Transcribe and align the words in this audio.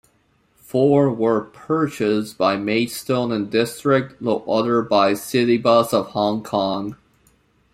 Four 0.55 1.13
were 1.13 1.41
purchased 1.41 2.35
by 2.35 2.57
Maidstone 2.57 3.31
and 3.31 3.51
District, 3.51 4.19
the 4.19 4.37
other 4.37 4.81
by 4.81 5.13
Citybus 5.13 5.93
of 5.93 6.07
Hong 6.07 6.41
Kong. 6.41 6.95